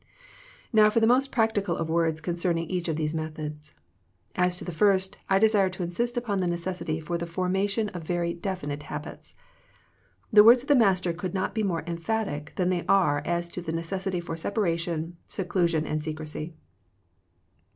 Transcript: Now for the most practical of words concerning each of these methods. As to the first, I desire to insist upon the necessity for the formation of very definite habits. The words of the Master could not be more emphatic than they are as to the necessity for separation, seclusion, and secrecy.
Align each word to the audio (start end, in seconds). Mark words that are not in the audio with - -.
Now 0.73 0.89
for 0.89 0.99
the 0.99 1.05
most 1.05 1.31
practical 1.31 1.77
of 1.77 1.87
words 1.87 2.21
concerning 2.21 2.67
each 2.71 2.87
of 2.87 2.95
these 2.95 3.13
methods. 3.13 3.75
As 4.35 4.57
to 4.57 4.65
the 4.65 4.71
first, 4.71 5.15
I 5.29 5.37
desire 5.37 5.69
to 5.69 5.83
insist 5.83 6.17
upon 6.17 6.39
the 6.39 6.47
necessity 6.47 6.99
for 6.99 7.19
the 7.19 7.27
formation 7.27 7.87
of 7.89 8.01
very 8.01 8.33
definite 8.33 8.81
habits. 8.89 9.35
The 10.33 10.43
words 10.43 10.63
of 10.63 10.69
the 10.69 10.73
Master 10.75 11.13
could 11.13 11.35
not 11.35 11.53
be 11.53 11.61
more 11.61 11.83
emphatic 11.85 12.53
than 12.55 12.69
they 12.69 12.83
are 12.87 13.21
as 13.25 13.47
to 13.49 13.61
the 13.61 13.71
necessity 13.71 14.19
for 14.19 14.35
separation, 14.35 15.17
seclusion, 15.27 15.85
and 15.85 16.01
secrecy. 16.01 16.55